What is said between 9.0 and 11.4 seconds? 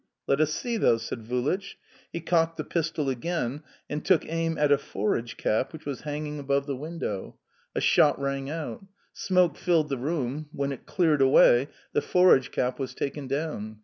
Smoke filled the room; when it cleared